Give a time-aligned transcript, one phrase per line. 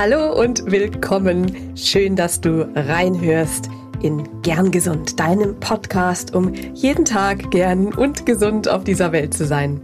[0.00, 1.76] Hallo und willkommen.
[1.76, 3.68] Schön, dass du reinhörst
[4.00, 9.44] in Gern Gesund, deinem Podcast, um jeden Tag gern und gesund auf dieser Welt zu
[9.44, 9.80] sein.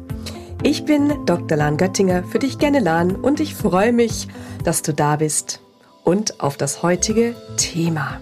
[0.63, 1.59] Ich bin Dr.
[1.59, 4.29] Lahn Göttinger, für dich gerne Lahn und ich freue mich,
[4.63, 5.61] dass du da bist
[6.05, 8.21] und auf das heutige Thema.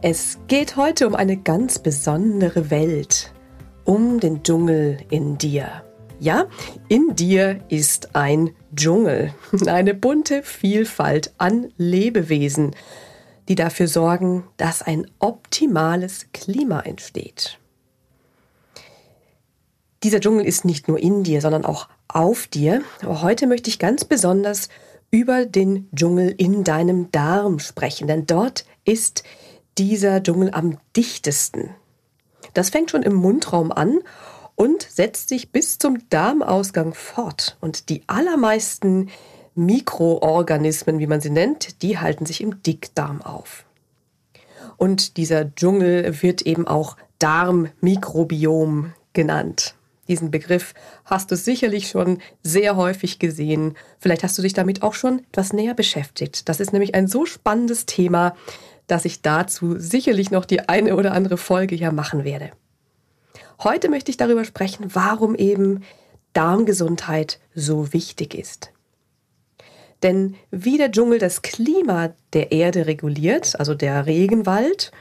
[0.00, 3.34] Es geht heute um eine ganz besondere Welt,
[3.84, 5.83] um den Dschungel in dir.
[6.24, 6.46] Ja,
[6.88, 9.34] in dir ist ein Dschungel,
[9.66, 12.74] eine bunte Vielfalt an Lebewesen,
[13.46, 17.58] die dafür sorgen, dass ein optimales Klima entsteht.
[20.02, 22.80] Dieser Dschungel ist nicht nur in dir, sondern auch auf dir.
[23.02, 24.70] Aber heute möchte ich ganz besonders
[25.10, 29.24] über den Dschungel in deinem Darm sprechen, denn dort ist
[29.76, 31.74] dieser Dschungel am dichtesten.
[32.54, 33.98] Das fängt schon im Mundraum an
[34.56, 37.56] und setzt sich bis zum Darmausgang fort.
[37.60, 39.10] Und die allermeisten
[39.54, 43.64] Mikroorganismen, wie man sie nennt, die halten sich im Dickdarm auf.
[44.76, 49.74] Und dieser Dschungel wird eben auch Darmmikrobiom genannt.
[50.08, 50.74] Diesen Begriff
[51.04, 53.74] hast du sicherlich schon sehr häufig gesehen.
[53.98, 56.48] Vielleicht hast du dich damit auch schon etwas näher beschäftigt.
[56.48, 58.34] Das ist nämlich ein so spannendes Thema,
[58.86, 62.50] dass ich dazu sicherlich noch die eine oder andere Folge ja machen werde.
[63.62, 65.82] Heute möchte ich darüber sprechen, warum eben
[66.32, 68.72] Darmgesundheit so wichtig ist.
[70.02, 74.92] Denn wie der Dschungel das Klima der Erde reguliert, also der Regenwald,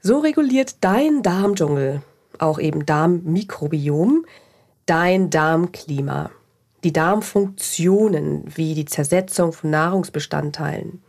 [0.00, 2.02] so reguliert dein Darmdschungel,
[2.38, 4.26] auch eben Darmmikrobiom,
[4.86, 6.30] dein Darmklima,
[6.82, 11.02] die Darmfunktionen wie die Zersetzung von Nahrungsbestandteilen,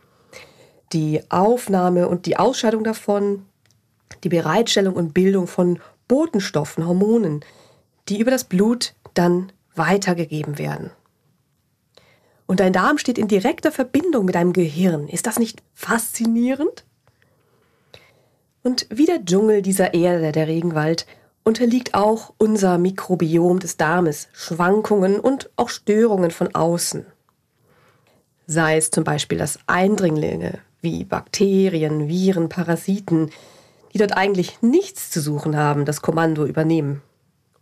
[0.94, 3.46] die Aufnahme und die Ausscheidung davon,
[4.24, 7.44] die Bereitstellung und Bildung von Botenstoffen, Hormonen,
[8.10, 10.92] die über das Blut dann weitergegeben werden.
[12.48, 15.08] Und dein Darm steht in direkter Verbindung mit deinem Gehirn.
[15.08, 16.86] Ist das nicht faszinierend?
[18.64, 21.06] Und wie der Dschungel dieser Erde, der Regenwald,
[21.44, 27.06] unterliegt auch unser Mikrobiom des Darmes Schwankungen und auch Störungen von außen.
[28.48, 33.32] Sei es zum Beispiel, dass Eindringlinge wie Bakterien, Viren, Parasiten,
[33.96, 37.02] die dort eigentlich nichts zu suchen haben, das Kommando übernehmen.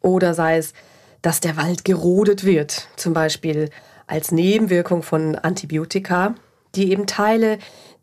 [0.02, 0.74] Oder sei es,
[1.22, 3.70] dass der Wald gerodet wird, zum Beispiel
[4.08, 6.34] als Nebenwirkung von Antibiotika,
[6.74, 7.60] die eben Teile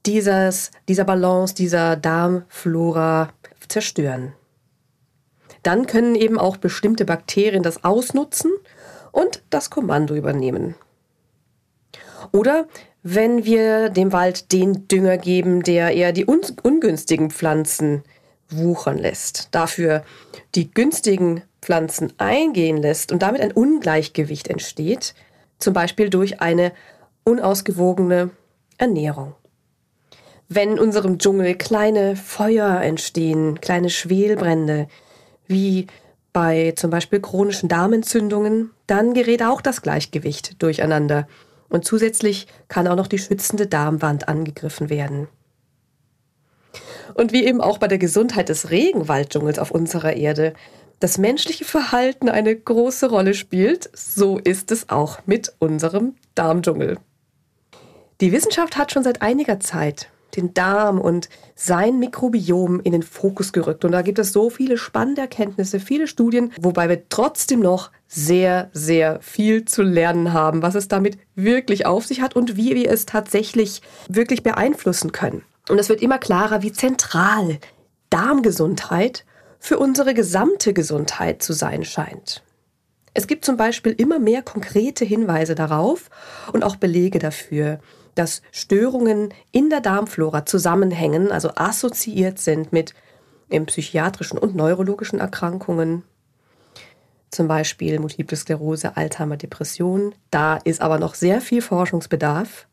[0.06, 3.30] dieses, dieser Balance, dieser Darmflora
[3.68, 4.32] zerstören.
[5.64, 8.52] Dann können eben auch bestimmte Bakterien das ausnutzen
[9.10, 10.76] und das Kommando übernehmen.
[12.30, 12.68] Oder
[13.02, 18.04] wenn wir dem Wald den Dünger geben, der eher die ungünstigen Pflanzen
[18.50, 20.04] wuchern lässt, dafür
[20.54, 25.14] die günstigen Pflanzen eingehen lässt und damit ein Ungleichgewicht entsteht,
[25.58, 26.72] zum Beispiel durch eine
[27.24, 28.30] unausgewogene
[28.78, 29.34] Ernährung.
[30.48, 34.88] Wenn in unserem Dschungel kleine Feuer entstehen, kleine Schwelbrände,
[35.46, 35.86] wie
[36.32, 41.28] bei zum Beispiel chronischen Darmentzündungen, dann gerät auch das Gleichgewicht durcheinander.
[41.68, 45.28] Und zusätzlich kann auch noch die schützende Darmwand angegriffen werden.
[47.14, 50.54] Und wie eben auch bei der Gesundheit des Regenwalddschungels auf unserer Erde
[51.00, 56.98] das menschliche Verhalten eine große Rolle spielt, so ist es auch mit unserem Darmdschungel.
[58.20, 63.52] Die Wissenschaft hat schon seit einiger Zeit den Darm und sein Mikrobiom in den Fokus
[63.52, 63.84] gerückt.
[63.84, 68.70] Und da gibt es so viele spannende Erkenntnisse, viele Studien, wobei wir trotzdem noch sehr,
[68.72, 72.90] sehr viel zu lernen haben, was es damit wirklich auf sich hat und wie wir
[72.90, 75.42] es tatsächlich wirklich beeinflussen können.
[75.68, 77.58] Und es wird immer klarer, wie zentral
[78.08, 79.24] Darmgesundheit
[79.58, 82.42] für unsere gesamte Gesundheit zu sein scheint.
[83.12, 86.10] Es gibt zum Beispiel immer mehr konkrete Hinweise darauf
[86.52, 87.80] und auch Belege dafür,
[88.14, 92.94] dass Störungen in der Darmflora zusammenhängen, also assoziiert sind mit
[93.66, 96.04] psychiatrischen und neurologischen Erkrankungen,
[97.30, 100.14] zum Beispiel Multiple Sklerose, Alzheimer, Depression.
[100.30, 102.66] Da ist aber noch sehr viel Forschungsbedarf.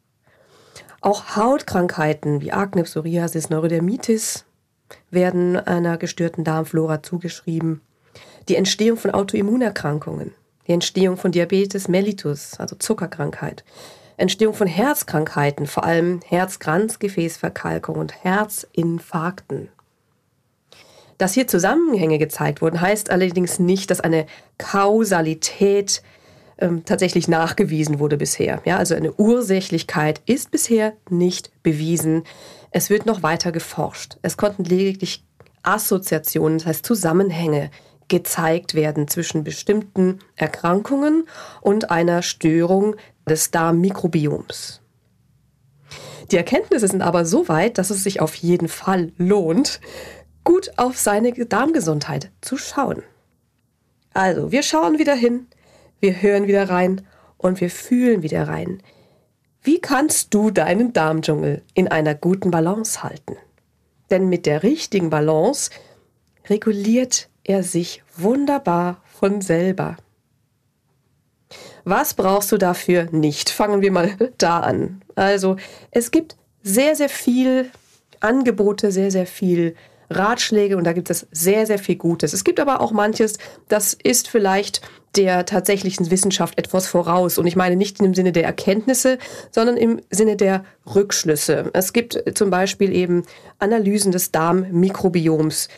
[1.01, 4.45] Auch Hautkrankheiten wie Akne, Psoriasis, Neurodermitis
[5.11, 7.81] werden einer gestörten Darmflora zugeschrieben.
[8.49, 10.33] Die Entstehung von Autoimmunerkrankungen,
[10.67, 13.63] die Entstehung von Diabetes mellitus, also Zuckerkrankheit,
[14.17, 19.69] Entstehung von Herzkrankheiten, vor allem Herzkranzgefäßverkalkung und Herzinfarkten.
[21.19, 24.25] Dass hier Zusammenhänge gezeigt wurden, heißt allerdings nicht, dass eine
[24.57, 26.01] Kausalität
[26.57, 28.61] ähm, tatsächlich nachgewiesen wurde bisher.
[28.65, 32.23] Ja, also eine Ursächlichkeit ist bisher nicht bewiesen.
[32.71, 34.17] Es wird noch weiter geforscht.
[34.21, 35.25] Es konnten lediglich
[35.63, 37.71] Assoziationen, das heißt Zusammenhänge,
[38.07, 41.27] gezeigt werden zwischen bestimmten Erkrankungen
[41.61, 42.95] und einer Störung
[43.27, 44.81] des Darmmikrobioms.
[46.31, 49.79] Die Erkenntnisse sind aber so weit, dass es sich auf jeden Fall lohnt,
[50.43, 53.03] gut auf seine Darmgesundheit zu schauen.
[54.13, 55.47] Also, wir schauen wieder hin,
[55.99, 57.01] wir hören wieder rein
[57.37, 58.81] und wir fühlen wieder rein.
[59.61, 63.35] Wie kannst du deinen Darmdschungel in einer guten Balance halten?
[64.09, 65.71] Denn mit der richtigen Balance
[66.49, 69.97] reguliert er sich wunderbar von selber.
[71.83, 73.49] Was brauchst du dafür nicht?
[73.49, 75.01] Fangen wir mal da an.
[75.15, 75.57] Also,
[75.91, 77.71] es gibt sehr, sehr viel
[78.19, 79.75] Angebote, sehr, sehr viel
[80.09, 82.33] Ratschläge und da gibt es sehr, sehr viel Gutes.
[82.33, 83.37] Es gibt aber auch manches,
[83.67, 84.81] das ist vielleicht
[85.15, 87.37] der tatsächlichen Wissenschaft etwas voraus.
[87.37, 89.17] Und ich meine nicht im Sinne der Erkenntnisse,
[89.51, 90.63] sondern im Sinne der
[90.93, 91.71] Rückschlüsse.
[91.73, 93.23] Es gibt zum Beispiel eben
[93.59, 95.69] Analysen des Darmmikrobioms.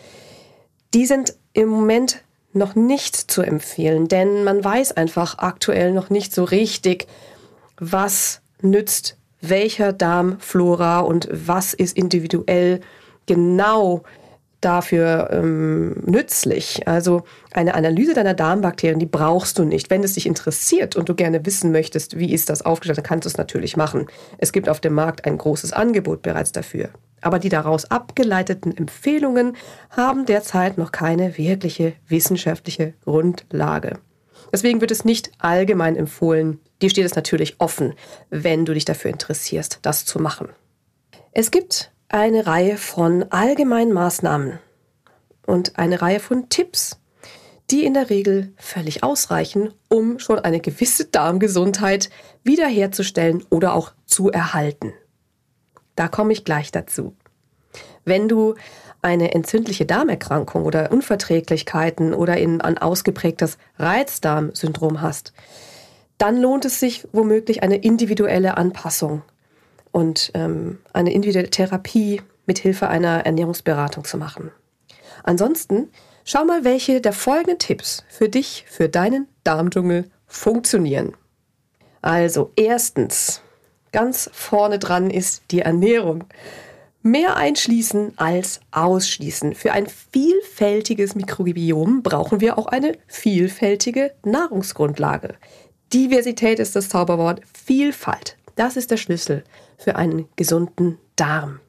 [0.93, 6.33] Die sind im Moment noch nicht zu empfehlen, denn man weiß einfach aktuell noch nicht
[6.33, 7.07] so richtig,
[7.79, 12.81] was nützt welcher Darmflora und was ist individuell
[13.29, 14.03] genau
[14.61, 16.87] dafür ähm, nützlich.
[16.87, 17.23] Also
[17.53, 19.89] eine Analyse deiner Darmbakterien, die brauchst du nicht.
[19.89, 23.25] Wenn es dich interessiert und du gerne wissen möchtest, wie ist das aufgestellt, dann kannst
[23.25, 24.07] du es natürlich machen.
[24.37, 26.89] Es gibt auf dem Markt ein großes Angebot bereits dafür.
[27.21, 29.55] Aber die daraus abgeleiteten Empfehlungen
[29.89, 33.99] haben derzeit noch keine wirkliche wissenschaftliche Grundlage.
[34.51, 36.59] Deswegen wird es nicht allgemein empfohlen.
[36.81, 37.93] Dir steht es natürlich offen,
[38.29, 40.49] wenn du dich dafür interessierst, das zu machen.
[41.31, 44.59] Es gibt eine Reihe von allgemeinen Maßnahmen
[45.45, 46.99] und eine Reihe von Tipps,
[47.69, 52.09] die in der Regel völlig ausreichen, um schon eine gewisse Darmgesundheit
[52.43, 54.93] wiederherzustellen oder auch zu erhalten.
[55.95, 57.15] Da komme ich gleich dazu.
[58.05, 58.55] Wenn du
[59.03, 65.31] eine entzündliche Darmerkrankung oder Unverträglichkeiten oder in ein ausgeprägtes Reizdarmsyndrom hast,
[66.17, 69.21] dann lohnt es sich womöglich eine individuelle Anpassung
[69.91, 74.51] und ähm, eine individuelle Therapie mit Hilfe einer Ernährungsberatung zu machen.
[75.23, 75.89] Ansonsten
[76.23, 81.13] schau mal, welche der folgenden Tipps für dich, für deinen Darmdschungel funktionieren.
[82.01, 83.41] Also erstens,
[83.91, 86.23] ganz vorne dran ist die Ernährung.
[87.01, 89.55] Mehr einschließen als ausschließen.
[89.55, 95.35] Für ein vielfältiges Mikrobiom brauchen wir auch eine vielfältige Nahrungsgrundlage.
[95.93, 98.37] Diversität ist das Zauberwort, Vielfalt.
[98.59, 99.45] Das ist der Schlüssel
[99.77, 101.61] für einen gesunden Darm.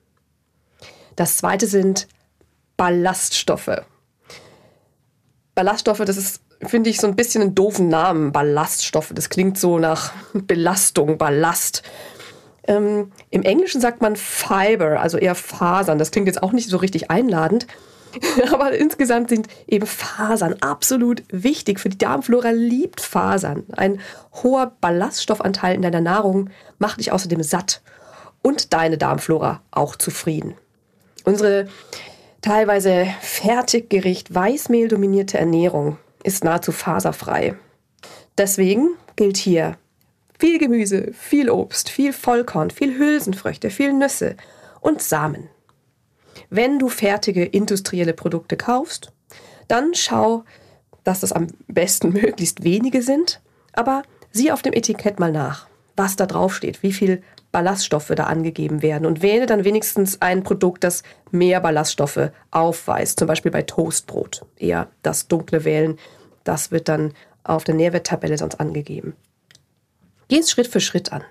[1.15, 2.09] Das zweite sind
[2.77, 3.83] Ballaststoffe.
[5.55, 8.33] Ballaststoffe, das ist, finde ich, so ein bisschen einen doofen Namen.
[8.33, 11.85] Ballaststoffe, das klingt so nach Belastung, Ballast.
[12.65, 15.97] Ähm, Im Englischen sagt man Fiber, also eher Fasern.
[15.97, 17.69] Das klingt jetzt auch nicht so richtig einladend.
[18.53, 21.81] Aber insgesamt sind eben Fasern absolut wichtig.
[21.81, 23.65] Für die Darmflora liebt Fasern.
[23.73, 24.01] Ein
[24.43, 27.83] hoher Ballaststoffanteil in deiner Nahrung macht dich außerdem satt
[28.43, 30.55] und deine Darmflora auch zufrieden.
[31.25, 31.69] Unsere
[32.41, 37.55] teilweise Fertiggericht Weißmehl dominierte Ernährung ist nahezu faserfrei.
[38.39, 39.77] Deswegen gilt hier
[40.39, 44.37] viel Gemüse, viel Obst, viel Vollkorn, viel Hülsenfrüchte, viel Nüsse
[44.81, 45.49] und Samen.
[46.49, 49.12] Wenn du fertige industrielle Produkte kaufst,
[49.69, 50.44] dann schau,
[51.05, 53.41] dass das am besten möglichst wenige sind,
[53.73, 58.25] aber sieh auf dem Etikett mal nach, was da drauf steht, wie viel Ballaststoffe da
[58.25, 63.62] angegeben werden und wähle dann wenigstens ein Produkt, das mehr Ballaststoffe aufweist, zum Beispiel bei
[63.62, 64.47] Toastbrot.
[64.57, 65.99] Eher das dunkle wählen,
[66.45, 67.12] das wird dann
[67.43, 69.14] auf der Nährwerttabelle sonst angegeben.
[70.28, 71.25] Geh es Schritt für Schritt an.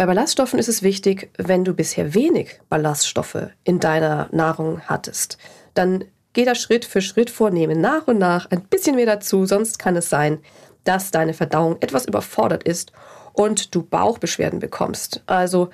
[0.00, 5.36] Bei Ballaststoffen ist es wichtig, wenn du bisher wenig Ballaststoffe in deiner Nahrung hattest,
[5.74, 9.78] dann geh da Schritt für Schritt vornehmen, nach und nach ein bisschen mehr dazu, sonst
[9.78, 10.38] kann es sein,
[10.84, 12.92] dass deine Verdauung etwas überfordert ist
[13.34, 15.68] und du Bauchbeschwerden bekommst, also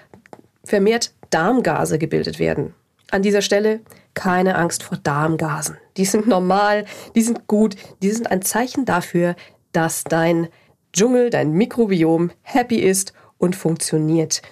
[0.64, 2.74] vermehrt Darmgase gebildet werden.
[3.12, 3.78] An dieser Stelle
[4.14, 5.78] keine Angst vor Darmgasen.
[5.96, 9.36] Die sind normal, die sind gut, die sind ein Zeichen dafür,
[9.70, 10.48] dass dein
[10.92, 14.42] Dschungel, dein Mikrobiom happy ist und funktioniert.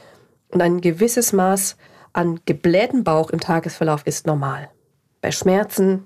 [0.48, 1.76] Und ein gewisses Maß
[2.12, 4.70] an geblähtem Bauch im Tagesverlauf ist normal.
[5.20, 6.04] Bei Schmerzen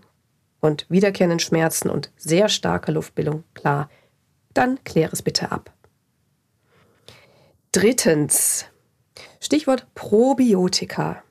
[0.60, 3.90] und wiederkehrenden Schmerzen und sehr starker Luftbildung, klar,
[4.54, 5.72] dann klär es bitte ab.
[7.72, 8.66] Drittens,
[9.40, 11.22] Stichwort Probiotika.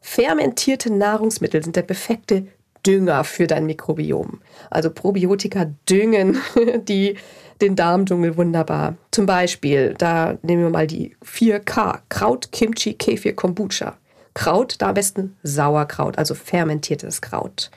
[0.00, 2.46] Fermentierte Nahrungsmittel sind der perfekte
[2.86, 4.40] Dünger für dein Mikrobiom.
[4.70, 6.38] Also Probiotika düngen
[6.88, 7.16] die,
[7.60, 8.96] den Darmdschungel wunderbar.
[9.10, 13.96] Zum Beispiel, da nehmen wir mal die 4K, Kraut, Kimchi, Kefir, Kombucha.
[14.34, 17.70] Kraut, da am besten Sauerkraut, also fermentiertes Kraut.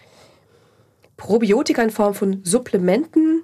[1.15, 3.43] Probiotika in Form von Supplementen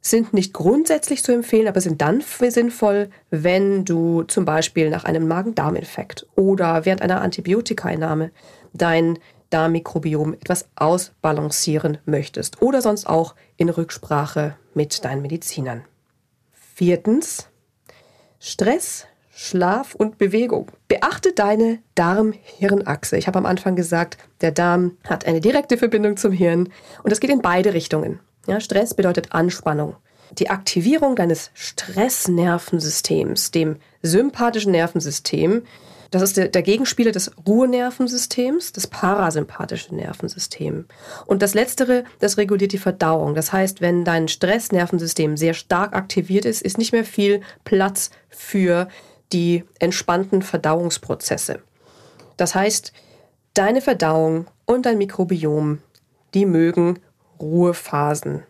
[0.00, 5.26] sind nicht grundsätzlich zu empfehlen, aber sind dann sinnvoll, wenn du zum Beispiel nach einem
[5.26, 8.30] Magen-Darm-Infekt oder während einer Antibiotikaeinnahme
[8.72, 9.18] dein
[9.50, 15.84] Darmmikrobiom etwas ausbalancieren möchtest oder sonst auch in Rücksprache mit deinen Medizinern.
[16.52, 17.48] Viertens,
[18.38, 19.06] Stress,
[19.38, 20.70] Schlaf und Bewegung.
[20.88, 23.18] Beachte deine Darm-Hirn-Achse.
[23.18, 26.70] Ich habe am Anfang gesagt, der Darm hat eine direkte Verbindung zum Hirn
[27.02, 28.20] und das geht in beide Richtungen.
[28.46, 29.96] Ja, Stress bedeutet Anspannung.
[30.38, 35.62] Die Aktivierung deines Stressnervensystems, dem sympathischen Nervensystem,
[36.10, 40.86] das ist der, der Gegenspieler des Ruhenervensystems, das parasympathische Nervensystem.
[41.26, 43.34] Und das letztere, das reguliert die Verdauung.
[43.34, 48.88] Das heißt, wenn dein Stressnervensystem sehr stark aktiviert ist, ist nicht mehr viel Platz für
[49.32, 51.60] die entspannten Verdauungsprozesse.
[52.36, 52.92] Das heißt,
[53.54, 55.80] deine Verdauung und dein Mikrobiom,
[56.34, 57.00] die mögen
[57.40, 58.44] Ruhephasen.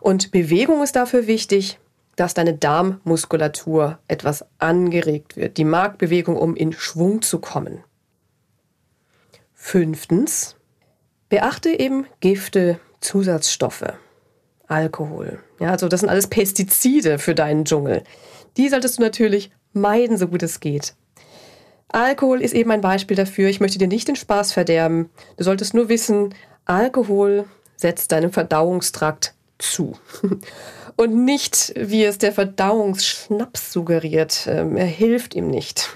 [0.00, 1.78] Und Bewegung ist dafür wichtig,
[2.16, 7.82] dass deine Darmmuskulatur etwas angeregt wird, die Markbewegung, um in Schwung zu kommen.
[9.54, 10.56] Fünftens,
[11.28, 13.94] beachte eben Gifte, Zusatzstoffe,
[14.66, 15.38] Alkohol.
[15.58, 18.02] Ja, also das sind alles Pestizide für deinen Dschungel.
[18.56, 20.94] Die solltest du natürlich meiden, so gut es geht.
[21.88, 23.48] Alkohol ist eben ein Beispiel dafür.
[23.48, 25.10] Ich möchte dir nicht den Spaß verderben.
[25.36, 27.44] Du solltest nur wissen, Alkohol
[27.76, 29.96] setzt deinem Verdauungstrakt zu.
[30.96, 34.46] Und nicht, wie es der Verdauungsschnaps suggeriert.
[34.46, 35.90] Ähm, er hilft ihm nicht.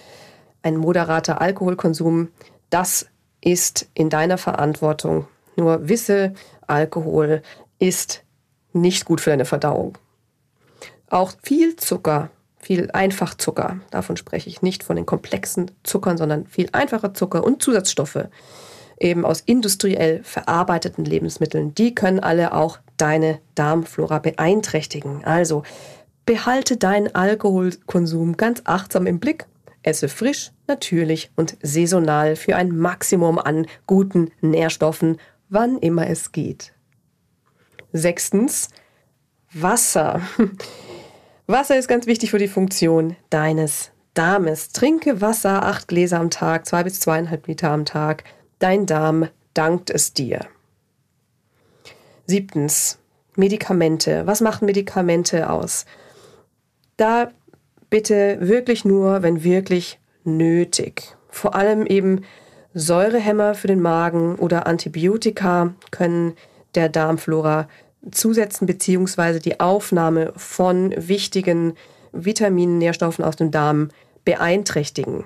[0.62, 2.28] Ein moderater Alkoholkonsum,
[2.70, 3.06] das
[3.40, 5.26] ist in deiner Verantwortung.
[5.56, 6.34] Nur wisse,
[6.66, 7.42] Alkohol
[7.78, 8.22] ist
[8.72, 9.96] nicht gut für deine Verdauung.
[11.10, 16.68] Auch viel Zucker, viel Einfachzucker, davon spreche ich nicht von den komplexen Zuckern, sondern viel
[16.72, 18.28] einfacher Zucker und Zusatzstoffe,
[19.00, 25.24] eben aus industriell verarbeiteten Lebensmitteln, die können alle auch deine Darmflora beeinträchtigen.
[25.24, 25.62] Also
[26.26, 29.46] behalte deinen Alkoholkonsum ganz achtsam im Blick.
[29.82, 36.74] Esse frisch, natürlich und saisonal für ein Maximum an guten Nährstoffen, wann immer es geht.
[37.92, 38.68] Sechstens,
[39.52, 40.20] Wasser.
[41.46, 44.70] Wasser ist ganz wichtig für die Funktion deines Darmes.
[44.70, 48.24] Trinke Wasser, acht Gläser am Tag, zwei bis zweieinhalb Liter am Tag.
[48.58, 50.40] Dein Darm dankt es dir.
[52.26, 52.98] Siebtens,
[53.36, 54.26] Medikamente.
[54.26, 55.86] Was machen Medikamente aus?
[56.96, 57.30] Da
[57.88, 61.16] bitte wirklich nur, wenn wirklich nötig.
[61.28, 62.24] Vor allem eben
[62.74, 66.34] Säurehämmer für den Magen oder Antibiotika können
[66.74, 67.68] der Darmflora
[68.10, 71.74] zusetzen beziehungsweise die Aufnahme von wichtigen
[72.12, 73.90] Vitaminen, Nährstoffen aus dem Darm
[74.24, 75.24] beeinträchtigen.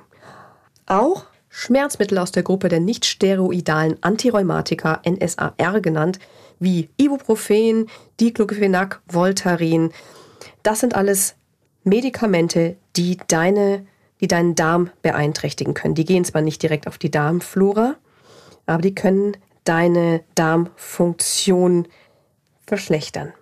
[0.86, 1.24] Auch
[1.54, 6.18] Schmerzmittel aus der Gruppe der nicht-steroidalen Antirheumatika, NSAR genannt,
[6.58, 7.86] wie Ibuprofen,
[8.20, 9.92] Diclofenac, Voltaren,
[10.64, 11.34] das sind alles
[11.84, 13.86] Medikamente, die deine
[14.22, 15.96] die deinen Darm beeinträchtigen können.
[15.96, 17.96] Die gehen zwar nicht direkt auf die Darmflora,
[18.66, 21.88] aber die können deine Darmfunktion
[22.64, 23.34] verschlechtern.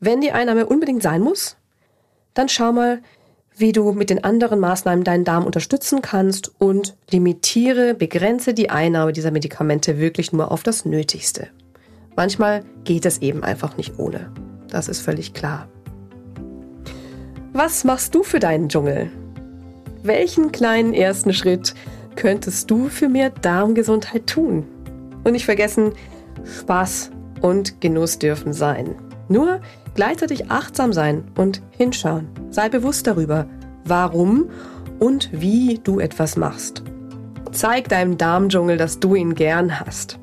[0.00, 1.56] Wenn die Einnahme unbedingt sein muss,
[2.32, 3.02] dann schau mal,
[3.56, 9.12] wie du mit den anderen Maßnahmen deinen Darm unterstützen kannst und limitiere, begrenze die Einnahme
[9.12, 11.48] dieser Medikamente wirklich nur auf das Nötigste.
[12.16, 14.30] Manchmal geht es eben einfach nicht ohne.
[14.68, 15.68] Das ist völlig klar.
[17.52, 19.10] Was machst du für deinen Dschungel?
[20.02, 21.74] Welchen kleinen ersten Schritt
[22.14, 24.66] könntest du für mehr Darmgesundheit tun?
[25.24, 25.92] Und nicht vergessen,
[26.44, 27.10] Spaß
[27.40, 28.94] und Genuss dürfen sein.
[29.28, 29.60] Nur
[29.94, 32.28] gleichzeitig achtsam sein und hinschauen.
[32.50, 33.46] Sei bewusst darüber,
[33.84, 34.50] warum
[34.98, 36.82] und wie du etwas machst.
[37.52, 40.18] Zeig deinem Darmdschungel, dass du ihn gern hast.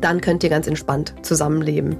[0.00, 1.96] Dann könnt ihr ganz entspannt zusammenleben.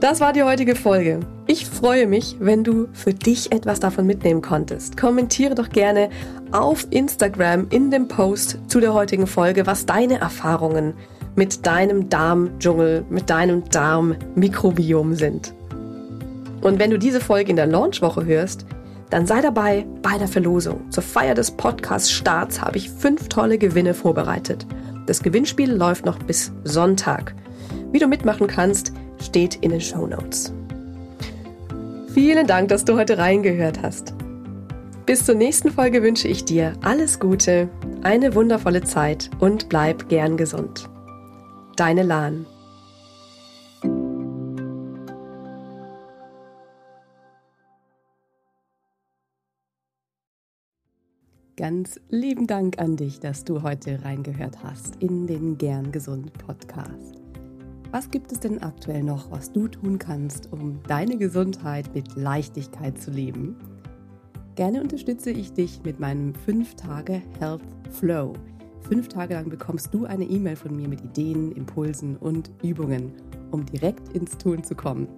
[0.00, 1.20] Das war die heutige Folge.
[1.46, 4.96] Ich freue mich, wenn du für dich etwas davon mitnehmen konntest.
[4.96, 6.10] Kommentiere doch gerne
[6.50, 10.94] auf Instagram in dem Post zu der heutigen Folge, was deine Erfahrungen
[11.34, 15.54] mit deinem Darmdschungel, mit deinem Darmmikrobiom sind.
[16.60, 18.66] Und wenn du diese Folge in der Launchwoche hörst,
[19.10, 20.90] dann sei dabei bei der Verlosung.
[20.90, 24.66] Zur Feier des Podcast-Starts habe ich fünf tolle Gewinne vorbereitet.
[25.06, 27.34] Das Gewinnspiel läuft noch bis Sonntag.
[27.90, 30.52] Wie du mitmachen kannst, steht in den Show Notes.
[32.14, 34.14] Vielen Dank, dass du heute reingehört hast.
[35.04, 37.68] Bis zur nächsten Folge wünsche ich dir alles Gute,
[38.02, 40.88] eine wundervolle Zeit und bleib gern gesund.
[41.76, 42.44] Deine Lahn.
[51.56, 57.22] Ganz lieben Dank an dich, dass du heute reingehört hast in den Gern Gesund Podcast.
[57.90, 62.98] Was gibt es denn aktuell noch, was du tun kannst, um deine Gesundheit mit Leichtigkeit
[63.00, 63.56] zu leben?
[64.56, 68.34] Gerne unterstütze ich dich mit meinem 5-Tage Health Flow.
[68.88, 73.12] Fünf Tage lang bekommst du eine E-Mail von mir mit Ideen, Impulsen und Übungen,
[73.50, 75.08] um direkt ins Tun zu kommen.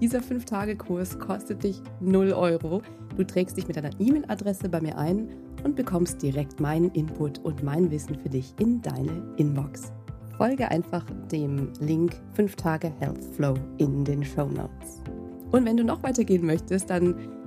[0.00, 2.82] Dieser 5-Tage-Kurs kostet dich 0 Euro.
[3.16, 5.28] Du trägst dich mit deiner E-Mail-Adresse bei mir ein
[5.64, 9.92] und bekommst direkt meinen Input und mein Wissen für dich in deine Inbox
[10.40, 15.02] folge einfach dem Link 5 Tage Health Flow in den Show Notes.
[15.50, 17.14] Und wenn du noch weitergehen möchtest, dann